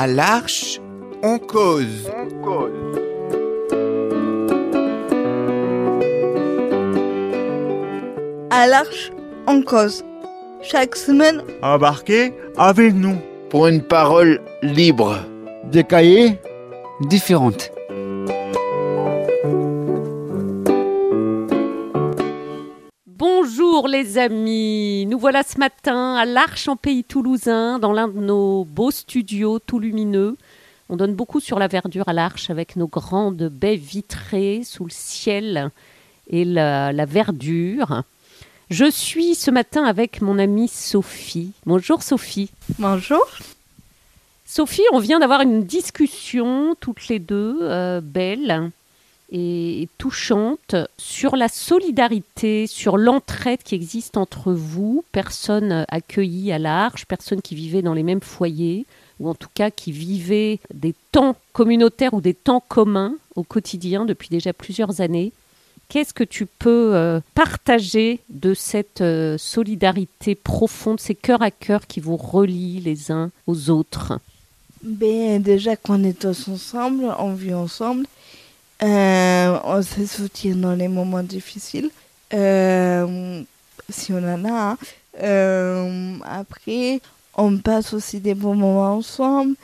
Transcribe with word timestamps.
À 0.00 0.06
l'Arche, 0.06 0.80
on 1.24 1.40
cause. 1.40 2.08
À 8.50 8.66
l'Arche, 8.66 9.10
on 9.46 9.62
cause. 9.62 10.04
Chaque 10.62 10.96
semaine, 10.96 11.42
Embarquez 11.62 12.32
avec 12.56 12.94
nous. 12.94 13.16
pour 13.50 13.66
une 13.66 13.82
parole 13.82 14.40
libre. 14.62 15.16
Des 15.64 15.84
cahiers 15.84 16.38
différentes. 17.08 17.70
Bonjour 23.18 23.88
les 23.88 24.16
amis, 24.16 25.04
nous 25.06 25.18
voilà 25.18 25.42
ce 25.42 25.58
matin 25.58 26.14
à 26.14 26.24
l'Arche 26.24 26.68
en 26.68 26.76
Pays 26.76 27.02
Toulousain, 27.02 27.80
dans 27.80 27.92
l'un 27.92 28.06
de 28.06 28.20
nos 28.20 28.64
beaux 28.64 28.92
studios 28.92 29.58
tout 29.58 29.80
lumineux. 29.80 30.36
On 30.88 30.94
donne 30.94 31.16
beaucoup 31.16 31.40
sur 31.40 31.58
la 31.58 31.66
verdure 31.66 32.08
à 32.08 32.12
l'Arche 32.12 32.48
avec 32.48 32.76
nos 32.76 32.86
grandes 32.86 33.48
baies 33.48 33.74
vitrées 33.74 34.62
sous 34.62 34.84
le 34.84 34.92
ciel 34.92 35.72
et 36.28 36.44
la, 36.44 36.92
la 36.92 37.06
verdure. 37.06 38.04
Je 38.70 38.88
suis 38.88 39.34
ce 39.34 39.50
matin 39.50 39.82
avec 39.82 40.22
mon 40.22 40.38
amie 40.38 40.68
Sophie. 40.68 41.50
Bonjour 41.66 42.04
Sophie. 42.04 42.52
bonjour. 42.78 43.26
Sophie, 44.44 44.86
on 44.92 45.00
vient 45.00 45.18
d'avoir 45.18 45.40
une 45.40 45.64
discussion 45.64 46.76
toutes 46.78 47.08
les 47.08 47.18
deux, 47.18 47.58
euh, 47.62 48.00
belle 48.00 48.70
et 49.30 49.88
touchante, 49.98 50.74
sur 50.96 51.36
la 51.36 51.48
solidarité, 51.48 52.66
sur 52.66 52.96
l'entraide 52.96 53.62
qui 53.62 53.74
existe 53.74 54.16
entre 54.16 54.52
vous, 54.52 55.04
personnes 55.12 55.84
accueillies 55.88 56.52
à 56.52 56.58
l'Arche, 56.58 57.04
personnes 57.04 57.42
qui 57.42 57.54
vivaient 57.54 57.82
dans 57.82 57.94
les 57.94 58.02
mêmes 58.02 58.22
foyers, 58.22 58.86
ou 59.20 59.28
en 59.28 59.34
tout 59.34 59.48
cas 59.52 59.70
qui 59.70 59.92
vivaient 59.92 60.60
des 60.72 60.94
temps 61.12 61.36
communautaires 61.52 62.14
ou 62.14 62.20
des 62.20 62.34
temps 62.34 62.62
communs 62.66 63.14
au 63.36 63.42
quotidien 63.42 64.04
depuis 64.04 64.28
déjà 64.28 64.52
plusieurs 64.52 65.00
années. 65.00 65.32
Qu'est-ce 65.88 66.12
que 66.12 66.24
tu 66.24 66.44
peux 66.44 66.94
euh, 66.94 67.20
partager 67.34 68.20
de 68.28 68.52
cette 68.52 69.00
euh, 69.00 69.38
solidarité 69.38 70.34
profonde, 70.34 71.00
ces 71.00 71.14
cœurs 71.14 71.42
à 71.42 71.50
cœur 71.50 71.86
qui 71.86 72.00
vous 72.00 72.16
relient 72.16 72.80
les 72.80 73.10
uns 73.10 73.30
aux 73.46 73.70
autres? 73.70 74.20
Ben, 74.82 75.42
déjà 75.42 75.76
qu'on 75.76 76.04
est 76.04 76.18
tous 76.18 76.48
ensemble, 76.48 77.04
on 77.18 77.32
vit 77.32 77.54
ensemble. 77.54 78.06
Euh, 78.82 79.58
on 79.64 79.82
se 79.82 80.06
soutient 80.06 80.54
dans 80.54 80.74
les 80.74 80.88
moments 80.88 81.22
difficiles. 81.22 81.90
Euh, 82.32 83.42
si 83.88 84.12
on 84.12 84.18
en 84.18 84.44
a. 84.44 84.76
Euh, 85.20 86.16
après, 86.24 87.00
on 87.34 87.58
passe 87.58 87.92
aussi 87.92 88.20
des 88.20 88.34
bons 88.34 88.54
moments 88.54 88.94
ensemble. 88.94 89.56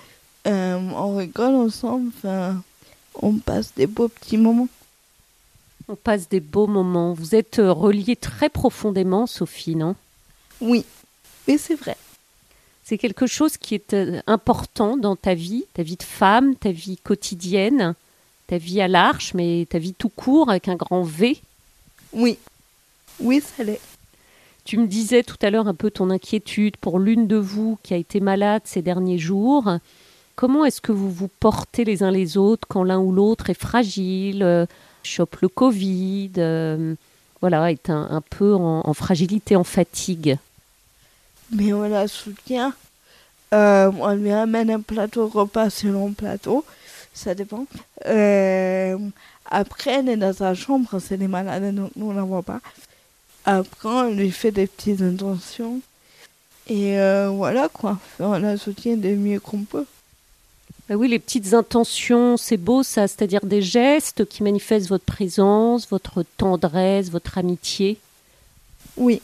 On 0.47 1.17
rigole 1.17 1.55
ensemble. 1.55 2.11
Enfin, 2.17 2.63
on 3.15 3.35
passe 3.35 3.73
des 3.75 3.87
beaux 3.87 4.09
petits 4.09 4.37
moments. 4.37 4.69
On 5.89 5.97
passe 5.97 6.29
des 6.29 6.41
beaux 6.41 6.67
moments. 6.67 7.13
Vous 7.13 7.35
êtes 7.35 7.57
reliés 7.59 8.17
très 8.17 8.49
profondément, 8.49 9.27
Sophie, 9.27 9.77
non? 9.77 9.95
Oui, 10.61 10.85
mais 11.47 11.59
c'est 11.59 11.75
vrai. 11.75 11.97
C'est 12.85 12.99
quelque 12.99 13.27
chose 13.27 13.57
qui 13.57 13.75
est 13.75 13.97
important 14.27 14.97
dans 14.97 15.17
ta 15.17 15.35
vie, 15.35 15.65
ta 15.75 15.83
vie 15.83 15.97
de 15.97 16.03
femme, 16.03 16.55
ta 16.55 16.71
vie 16.71 16.99
quotidienne, 16.99 17.95
ta 18.47 18.59
vie 18.59 18.81
à 18.81 18.89
l'arche, 18.89 19.35
mais 19.35 19.67
ta 19.69 19.79
vie 19.79 19.95
tout 19.95 20.09
court 20.09 20.51
avec 20.51 20.69
un 20.69 20.77
grand 20.77 21.03
V. 21.03 21.41
Oui, 22.13 22.39
oui, 23.21 23.41
ça 23.41 23.65
l'est. 23.65 23.81
Tu 24.65 24.79
me 24.79 24.87
disais 24.87 25.23
tout 25.23 25.37
à 25.43 25.51
l'heure 25.51 25.69
un 25.69 25.75
peu 25.75 25.91
ton 25.91 26.11
inquiétude 26.11 26.77
pour 26.79 26.99
l'une 26.99 27.27
de 27.27 27.37
vous 27.37 27.79
qui 27.83 27.93
a 27.93 27.99
été 27.99 28.21
malade 28.21 28.63
ces 28.65 28.81
derniers 28.81 29.19
jours. 29.19 29.71
Comment 30.37 30.65
est-ce 30.65 30.81
que 30.81 30.93
vous 30.93 31.11
vous 31.11 31.29
portez 31.29 31.85
les 31.85 32.03
uns 32.03 32.11
les 32.11 32.37
autres 32.37 32.67
quand 32.67 32.83
l'un 32.83 32.99
ou 32.99 33.13
l'autre 33.13 33.51
est 33.51 33.61
fragile, 33.61 34.43
euh, 34.43 34.67
chope 35.03 35.37
le 35.43 35.49
Covid, 35.49 36.33
euh, 36.39 36.95
voilà, 37.41 37.71
est 37.71 37.91
un, 37.91 38.09
un 38.11 38.21
peu 38.21 38.55
en, 38.55 38.81
en 38.85 38.95
fragilité, 38.95 39.55
en 39.55 39.65
fatigue? 39.65 40.39
Mais 41.53 41.73
on 41.73 41.83
la 41.83 42.09
soutient. 42.09 42.73
Euh, 43.53 43.93
on 44.01 44.15
lui 44.15 44.33
amène 44.33 44.71
un 44.71 44.81
plateau 44.81 45.29
repas 45.29 45.71
selon 45.71 46.13
plateau. 46.13 46.65
Ça 47.15 47.35
dépend. 47.35 47.67
Euh, 48.07 48.99
après, 49.51 49.93
elle 49.93 50.09
est 50.09 50.17
dans 50.17 50.35
sa 50.35 50.55
chambre, 50.55 50.99
c'est 50.99 51.17
des 51.17 51.29
malades, 51.29 51.75
donc 51.75 51.93
nous 51.97 52.11
on 52.11 52.13
la 52.13 52.23
voit 52.23 52.43
pas. 52.43 52.61
Après, 53.45 53.89
on 53.89 54.11
lui 54.11 54.31
fait 54.31 54.51
des 54.51 54.67
petites 54.67 55.01
intentions. 55.01 55.81
Et 56.67 56.99
euh, 56.99 57.29
voilà 57.29 57.69
quoi. 57.69 57.99
On 58.19 58.33
la 58.39 58.57
soutient 58.57 58.97
du 58.97 59.17
mieux 59.17 59.39
qu'on 59.39 59.63
peut. 59.63 59.87
Bah 60.89 60.97
oui, 60.97 61.09
les 61.09 61.19
petites 61.19 61.55
intentions, 61.55 62.37
c'est 62.37 62.59
beau 62.59 62.83
ça, 62.83 63.07
c'est-à-dire 63.09 63.45
des 63.45 63.63
gestes 63.63 64.27
qui 64.27 64.43
manifestent 64.43 64.89
votre 64.89 65.05
présence, 65.05 65.89
votre 65.89 66.25
tendresse, 66.37 67.11
votre 67.11 67.39
amitié. 67.39 67.97
Oui. 68.97 69.23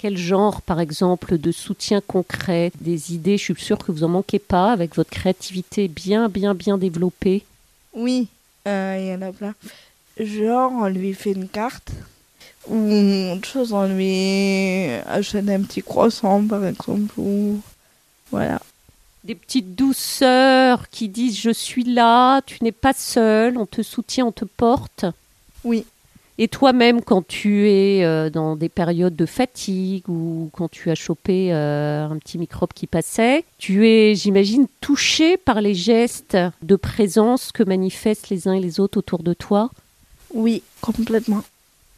Quel 0.00 0.16
genre, 0.16 0.62
par 0.62 0.80
exemple, 0.80 1.36
de 1.36 1.52
soutien 1.52 2.00
concret, 2.00 2.72
des 2.80 3.12
idées 3.12 3.36
Je 3.36 3.52
suis 3.52 3.54
sûre 3.62 3.76
que 3.76 3.92
vous 3.92 4.02
en 4.02 4.08
manquez 4.08 4.38
pas 4.38 4.72
avec 4.72 4.96
votre 4.96 5.10
créativité 5.10 5.88
bien, 5.88 6.30
bien, 6.30 6.54
bien 6.54 6.78
développée. 6.78 7.44
Oui, 7.92 8.28
euh, 8.66 8.96
il 8.98 9.08
y 9.08 9.14
en 9.14 9.20
a 9.20 9.30
plein. 9.30 9.54
Genre, 10.18 10.72
on 10.72 10.86
lui 10.86 11.12
fait 11.12 11.32
une 11.32 11.50
carte. 11.50 11.92
Ou 12.66 13.34
autre 13.34 13.46
chose, 13.46 13.74
on 13.74 13.88
lui 13.88 14.88
achète 15.04 15.50
un 15.50 15.60
petit 15.64 15.82
croissant, 15.82 16.46
par 16.46 16.64
exemple. 16.64 17.12
Ou... 17.18 17.60
Voilà. 18.30 18.62
Des 19.24 19.34
petites 19.34 19.74
douceurs 19.74 20.88
qui 20.88 21.10
disent 21.10 21.38
je 21.38 21.50
suis 21.50 21.84
là, 21.84 22.40
tu 22.46 22.64
n'es 22.64 22.72
pas 22.72 22.94
seul, 22.94 23.58
on 23.58 23.66
te 23.66 23.82
soutient, 23.82 24.24
on 24.24 24.32
te 24.32 24.46
porte. 24.46 25.04
Oui. 25.62 25.84
Et 26.42 26.48
toi-même, 26.48 27.02
quand 27.02 27.20
tu 27.26 27.68
es 27.68 28.02
euh, 28.02 28.30
dans 28.30 28.56
des 28.56 28.70
périodes 28.70 29.14
de 29.14 29.26
fatigue 29.26 30.08
ou 30.08 30.48
quand 30.54 30.70
tu 30.70 30.90
as 30.90 30.94
chopé 30.94 31.52
euh, 31.52 32.06
un 32.06 32.16
petit 32.16 32.38
microbe 32.38 32.70
qui 32.74 32.86
passait, 32.86 33.44
tu 33.58 33.86
es, 33.86 34.14
j'imagine, 34.14 34.66
touché 34.80 35.36
par 35.36 35.60
les 35.60 35.74
gestes 35.74 36.38
de 36.62 36.76
présence 36.76 37.52
que 37.52 37.62
manifestent 37.62 38.30
les 38.30 38.48
uns 38.48 38.54
et 38.54 38.60
les 38.60 38.80
autres 38.80 38.96
autour 38.96 39.22
de 39.22 39.34
toi? 39.34 39.68
Oui, 40.32 40.62
complètement. 40.80 41.42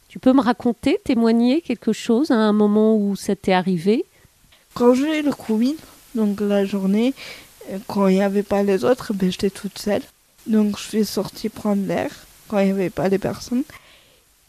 Tu 0.09 0.19
peux 0.19 0.33
me 0.33 0.41
raconter, 0.41 0.99
témoigner 1.05 1.61
quelque 1.61 1.93
chose 1.93 2.29
à 2.29 2.35
un 2.35 2.51
moment 2.51 2.97
où 2.97 3.15
ça 3.15 3.37
t'est 3.37 3.53
arrivé? 3.53 4.03
Quand 4.73 4.93
j'ai 4.93 5.19
eu 5.19 5.23
le 5.23 5.31
Covid, 5.31 5.77
donc 6.15 6.41
la 6.41 6.65
journée, 6.65 7.13
euh, 7.71 7.77
quand 7.87 8.09
il 8.09 8.15
n'y 8.15 8.21
avait 8.21 8.43
pas 8.43 8.61
les 8.61 8.83
autres, 8.83 9.13
ben, 9.13 9.31
j'étais 9.31 9.51
toute 9.51 9.79
seule. 9.79 10.01
Donc 10.47 10.77
je 10.77 10.83
suis 10.83 11.05
sortie 11.05 11.47
prendre 11.47 11.87
l'air 11.87 12.11
quand 12.49 12.59
il 12.59 12.65
n'y 12.65 12.71
avait 12.71 12.89
pas 12.89 13.07
les 13.07 13.19
personnes. 13.19 13.63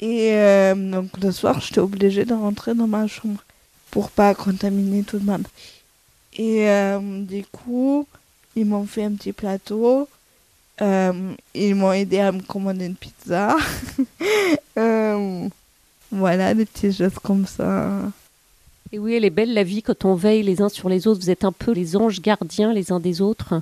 Et 0.00 0.32
euh, 0.32 0.74
donc 0.74 1.10
le 1.20 1.32
soir, 1.32 1.60
j'étais 1.60 1.80
obligée 1.80 2.24
de 2.24 2.34
rentrer 2.34 2.74
dans 2.74 2.86
ma 2.86 3.06
chambre 3.06 3.42
pour 3.90 4.10
pas 4.10 4.34
contaminer 4.34 5.02
tout 5.02 5.18
le 5.18 5.24
monde. 5.24 5.46
Et 6.36 6.68
euh, 6.68 7.22
du 7.22 7.44
coup, 7.46 8.06
ils 8.56 8.66
m'ont 8.66 8.86
fait 8.86 9.04
un 9.04 9.12
petit 9.12 9.32
plateau. 9.32 10.08
Euh, 10.80 11.32
ils 11.54 11.74
m'ont 11.74 11.92
aidé 11.92 12.18
à 12.18 12.32
me 12.32 12.42
commander 12.42 12.86
une 12.86 12.96
pizza. 12.96 13.56
Voilà, 16.10 16.54
des 16.54 16.64
petits 16.64 16.92
gestes 16.92 17.18
comme 17.18 17.44
ça. 17.44 17.90
Et 18.92 19.00
oui, 19.00 19.14
elle 19.14 19.24
est 19.24 19.30
belle 19.30 19.52
la 19.52 19.64
vie 19.64 19.82
quand 19.82 20.04
on 20.04 20.14
veille 20.14 20.44
les 20.44 20.62
uns 20.62 20.68
sur 20.68 20.88
les 20.88 21.08
autres. 21.08 21.20
Vous 21.20 21.30
êtes 21.30 21.44
un 21.44 21.50
peu 21.50 21.72
les 21.72 21.96
anges 21.96 22.20
gardiens 22.20 22.72
les 22.72 22.92
uns 22.92 23.00
des 23.00 23.20
autres. 23.20 23.60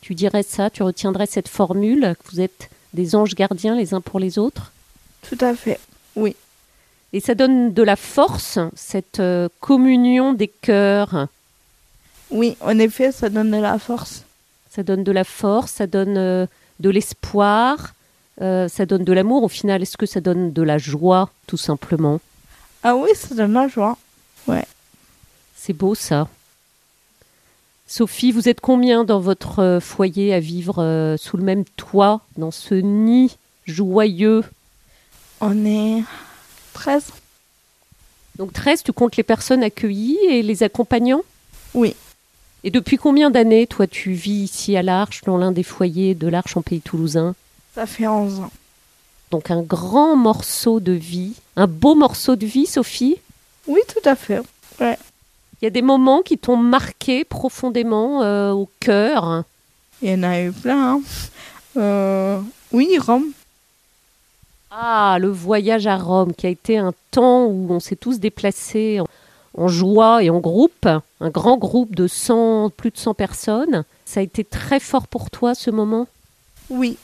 Tu 0.00 0.14
dirais 0.14 0.44
ça, 0.44 0.70
tu 0.70 0.84
retiendrais 0.84 1.26
cette 1.26 1.48
formule, 1.48 2.14
que 2.22 2.30
vous 2.30 2.40
êtes 2.40 2.70
des 2.94 3.16
anges 3.16 3.34
gardiens 3.34 3.74
les 3.74 3.94
uns 3.94 4.00
pour 4.00 4.20
les 4.20 4.38
autres? 4.38 4.70
Tout 5.28 5.38
à 5.44 5.54
fait, 5.54 5.78
oui. 6.16 6.34
Et 7.12 7.20
ça 7.20 7.34
donne 7.34 7.72
de 7.72 7.82
la 7.82 7.96
force, 7.96 8.58
cette 8.74 9.20
euh, 9.20 9.48
communion 9.60 10.32
des 10.32 10.48
cœurs. 10.48 11.28
Oui, 12.30 12.56
en 12.60 12.78
effet, 12.78 13.12
ça 13.12 13.28
donne 13.30 13.50
de 13.50 13.56
la 13.56 13.78
force. 13.78 14.24
Ça 14.70 14.82
donne 14.82 15.04
de 15.04 15.12
la 15.12 15.24
force, 15.24 15.72
ça 15.72 15.86
donne 15.86 16.18
euh, 16.18 16.46
de 16.80 16.90
l'espoir, 16.90 17.94
euh, 18.42 18.68
ça 18.68 18.84
donne 18.84 19.04
de 19.04 19.12
l'amour. 19.12 19.42
Au 19.42 19.48
final, 19.48 19.82
est-ce 19.82 19.96
que 19.96 20.06
ça 20.06 20.20
donne 20.20 20.52
de 20.52 20.62
la 20.62 20.78
joie, 20.78 21.30
tout 21.46 21.56
simplement? 21.56 22.20
Ah 22.82 22.94
oui, 22.94 23.10
ça 23.14 23.34
donne 23.34 23.54
la 23.54 23.68
joie. 23.68 23.96
C'est 25.56 25.72
beau 25.74 25.94
ça. 25.94 26.28
Sophie, 27.86 28.32
vous 28.32 28.48
êtes 28.48 28.60
combien 28.60 29.04
dans 29.04 29.18
votre 29.18 29.80
foyer 29.82 30.32
à 30.32 30.40
vivre 30.40 30.82
euh, 30.82 31.16
sous 31.18 31.36
le 31.36 31.42
même 31.42 31.64
toit, 31.76 32.22
dans 32.38 32.50
ce 32.50 32.74
nid 32.74 33.36
joyeux? 33.66 34.44
On 35.40 35.64
est 35.64 36.02
13 36.74 37.04
Donc 38.36 38.52
13, 38.52 38.82
tu 38.82 38.92
comptes 38.92 39.16
les 39.16 39.22
personnes 39.22 39.62
accueillies 39.62 40.18
et 40.28 40.42
les 40.42 40.62
accompagnants? 40.62 41.22
Oui. 41.74 41.94
Et 42.64 42.70
depuis 42.70 42.96
combien 42.96 43.30
d'années, 43.30 43.66
toi, 43.66 43.86
tu 43.86 44.12
vis 44.12 44.42
ici 44.44 44.76
à 44.76 44.82
l'Arche, 44.82 45.22
dans 45.24 45.36
l'un 45.36 45.52
des 45.52 45.62
foyers 45.62 46.14
de 46.14 46.26
l'Arche 46.28 46.56
en 46.56 46.62
Pays 46.62 46.80
Toulousain? 46.80 47.34
Ça 47.74 47.86
fait 47.86 48.08
11 48.08 48.40
ans. 48.40 48.50
Donc 49.30 49.50
un 49.50 49.62
grand 49.62 50.16
morceau 50.16 50.80
de 50.80 50.92
vie, 50.92 51.34
un 51.56 51.66
beau 51.66 51.94
morceau 51.94 52.34
de 52.34 52.46
vie, 52.46 52.66
Sophie? 52.66 53.16
Oui, 53.66 53.80
tout 53.86 54.08
à 54.08 54.16
fait. 54.16 54.40
Il 54.80 55.64
y 55.64 55.66
a 55.66 55.70
des 55.70 55.82
moments 55.82 56.22
qui 56.22 56.38
t'ont 56.38 56.56
marqué 56.56 57.24
profondément 57.24 58.22
euh, 58.22 58.52
au 58.52 58.68
cœur? 58.80 59.44
Il 60.02 60.10
y 60.10 60.14
en 60.14 60.22
a 60.22 60.40
eu 60.40 60.52
plein. 60.52 60.94
hein. 60.94 61.00
Euh, 61.76 62.40
oui, 62.72 62.96
Rome. 62.98 63.26
Ah, 64.70 65.18
le 65.20 65.28
voyage 65.28 65.86
à 65.86 65.96
Rome, 65.96 66.34
qui 66.34 66.46
a 66.46 66.50
été 66.50 66.78
un 66.78 66.92
temps 67.10 67.46
où 67.46 67.68
on 67.70 67.80
s'est 67.80 67.96
tous 67.96 68.20
déplacés 68.20 69.00
en, 69.00 69.06
en 69.54 69.68
joie 69.68 70.22
et 70.22 70.30
en 70.30 70.40
groupe, 70.40 70.86
un 70.86 71.30
grand 71.30 71.56
groupe 71.56 71.94
de 71.94 72.06
100, 72.06 72.70
plus 72.70 72.90
de 72.90 72.98
100 72.98 73.14
personnes. 73.14 73.84
Ça 74.04 74.20
a 74.20 74.22
été 74.22 74.44
très 74.44 74.80
fort 74.80 75.08
pour 75.08 75.30
toi 75.30 75.54
ce 75.54 75.70
moment? 75.70 76.06
Oui. 76.70 76.96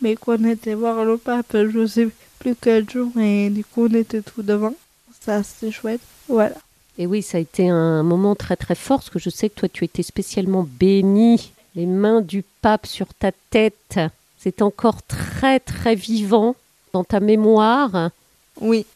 Mais 0.00 0.16
qu'on 0.16 0.44
était 0.44 0.74
voir 0.74 1.04
le 1.04 1.16
pape, 1.16 1.52
je 1.52 1.86
sais 1.86 2.08
plus 2.40 2.56
quel 2.60 2.90
jour, 2.90 3.12
et 3.18 3.50
du 3.50 3.64
coup, 3.64 3.86
on 3.86 3.94
était 3.94 4.20
tout 4.20 4.42
devant. 4.42 4.74
Ça, 5.20 5.44
c'était 5.44 5.70
chouette. 5.70 6.00
Voilà. 6.28 6.56
Et 6.98 7.06
oui, 7.06 7.22
ça 7.22 7.38
a 7.38 7.40
été 7.40 7.68
un 7.68 8.02
moment 8.02 8.34
très 8.34 8.56
très 8.56 8.74
fort, 8.74 8.98
parce 8.98 9.10
que 9.10 9.20
je 9.20 9.30
sais 9.30 9.48
que 9.48 9.60
toi, 9.60 9.68
tu 9.68 9.84
étais 9.84 10.02
spécialement 10.02 10.66
béni. 10.68 11.52
Les 11.76 11.86
mains 11.86 12.20
du 12.20 12.44
pape 12.60 12.86
sur 12.86 13.06
ta 13.14 13.30
tête, 13.50 14.00
c'est 14.38 14.60
encore 14.60 15.02
très 15.04 15.60
très 15.60 15.94
vivant 15.94 16.56
dans 16.92 17.04
ta 17.04 17.20
mémoire. 17.20 18.10
Oui. 18.60 18.86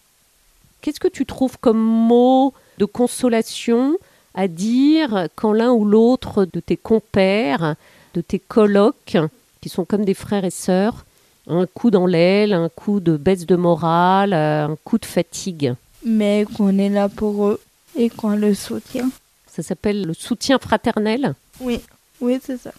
Qu'est-ce 0.80 1.00
que 1.00 1.08
tu 1.08 1.26
trouves 1.26 1.58
comme 1.58 1.80
mot 1.80 2.54
de 2.78 2.84
consolation 2.84 3.96
à 4.34 4.48
dire 4.48 5.28
quand 5.34 5.52
l'un 5.52 5.72
ou 5.72 5.84
l'autre 5.84 6.44
de 6.44 6.60
tes 6.60 6.76
compères, 6.76 7.74
de 8.14 8.20
tes 8.20 8.38
colocs, 8.38 9.16
qui 9.60 9.68
sont 9.68 9.84
comme 9.84 10.04
des 10.04 10.14
frères 10.14 10.44
et 10.44 10.50
sœurs, 10.50 11.04
un 11.48 11.66
coup 11.66 11.90
dans 11.90 12.06
l'aile, 12.06 12.52
un 12.52 12.68
coup 12.68 13.00
de 13.00 13.16
baisse 13.16 13.46
de 13.46 13.56
morale, 13.56 14.32
euh, 14.32 14.66
un 14.68 14.76
coup 14.84 14.98
de 14.98 15.06
fatigue? 15.06 15.74
Mais 16.04 16.44
qu'on 16.56 16.78
est 16.78 16.88
là 16.88 17.08
pour 17.08 17.46
eux 17.46 17.60
et 17.96 18.10
qu'on 18.10 18.36
le 18.36 18.54
soutient. 18.54 19.10
Ça 19.46 19.62
s'appelle 19.62 20.04
le 20.04 20.14
soutien 20.14 20.58
fraternel? 20.58 21.34
Oui. 21.60 21.80
Oui, 22.20 22.38
c'est 22.42 22.58
ça. 22.58 22.72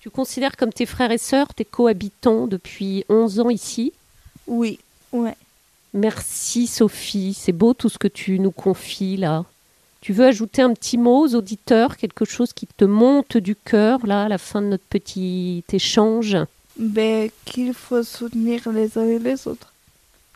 Tu 0.00 0.10
considères 0.10 0.56
comme 0.56 0.72
tes 0.72 0.86
frères 0.86 1.10
et 1.10 1.18
sœurs, 1.18 1.54
tes 1.54 1.64
cohabitants 1.64 2.46
depuis 2.46 3.04
11 3.08 3.40
ans 3.40 3.50
ici? 3.50 3.92
Oui. 4.46 4.78
Ouais. 5.12 5.36
Merci 5.94 6.66
Sophie, 6.66 7.34
c'est 7.38 7.52
beau 7.52 7.74
tout 7.74 7.88
ce 7.88 7.98
que 7.98 8.08
tu 8.08 8.38
nous 8.38 8.50
confies 8.50 9.16
là. 9.16 9.44
Tu 10.00 10.12
veux 10.12 10.26
ajouter 10.26 10.62
un 10.62 10.72
petit 10.72 10.98
mot 10.98 11.24
aux 11.26 11.34
auditeurs, 11.34 11.96
quelque 11.96 12.24
chose 12.24 12.52
qui 12.52 12.66
te 12.66 12.84
monte 12.84 13.36
du 13.36 13.54
cœur 13.54 14.04
là 14.06 14.24
à 14.24 14.28
la 14.28 14.38
fin 14.38 14.60
de 14.62 14.66
notre 14.66 14.84
petit 14.84 15.62
échange, 15.72 16.36
Ben, 16.76 17.30
qu'il 17.44 17.72
faut 17.74 18.02
soutenir 18.02 18.68
les 18.72 18.96
uns 18.98 19.06
et 19.06 19.18
les 19.18 19.46
autres. 19.46 19.72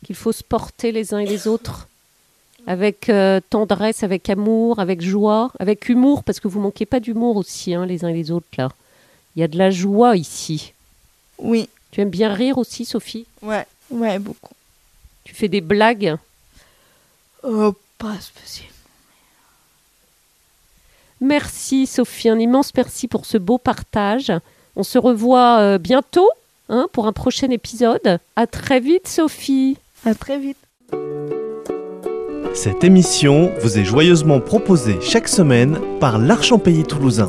qu'il 0.04 0.14
faut 0.14 0.32
se 0.32 0.44
porter 0.44 0.92
les 0.92 1.14
uns 1.14 1.18
et 1.18 1.26
les 1.26 1.48
autres 1.48 1.88
avec 2.68 3.08
euh, 3.08 3.40
tendresse, 3.48 4.02
avec 4.02 4.28
amour, 4.28 4.80
avec 4.80 5.00
joie, 5.00 5.52
avec 5.60 5.88
humour, 5.88 6.22
parce 6.24 6.40
que 6.40 6.48
vous 6.48 6.60
manquez 6.60 6.84
pas 6.84 6.98
d'humour 7.00 7.36
aussi 7.36 7.74
hein, 7.74 7.86
les 7.86 8.04
uns 8.04 8.08
et 8.08 8.14
les 8.14 8.30
autres 8.32 8.46
là. 8.58 8.70
Il 9.34 9.40
y 9.40 9.42
a 9.42 9.48
de 9.48 9.56
la 9.58 9.70
joie 9.70 10.16
ici. 10.16 10.72
Oui. 11.38 11.68
Tu 11.92 12.00
aimes 12.00 12.10
bien 12.10 12.32
rire 12.32 12.58
aussi 12.58 12.84
Sophie? 12.84 13.26
Ouais. 13.42 13.66
Ouais, 13.90 14.18
beaucoup. 14.18 14.54
Tu 15.24 15.34
fais 15.34 15.48
des 15.48 15.60
blagues? 15.60 16.16
Oh, 17.42 17.74
pas 17.98 18.18
spécial. 18.20 18.68
Merci 21.20 21.86
Sophie, 21.86 22.28
un 22.28 22.38
immense 22.38 22.72
merci 22.76 23.08
pour 23.08 23.24
ce 23.24 23.38
beau 23.38 23.58
partage. 23.58 24.32
On 24.76 24.82
se 24.82 24.98
revoit 24.98 25.58
euh, 25.60 25.78
bientôt 25.78 26.28
hein, 26.68 26.88
pour 26.92 27.06
un 27.06 27.12
prochain 27.12 27.48
épisode. 27.50 28.18
À 28.36 28.46
très 28.46 28.80
vite 28.80 29.08
Sophie. 29.08 29.78
À 30.04 30.14
très 30.14 30.38
vite. 30.38 30.58
Cette 32.54 32.84
émission 32.84 33.52
vous 33.60 33.78
est 33.78 33.84
joyeusement 33.84 34.40
proposée 34.40 34.98
chaque 35.00 35.28
semaine 35.28 35.78
par 36.00 36.18
l'Archempélie 36.18 36.84
toulousain. 36.84 37.28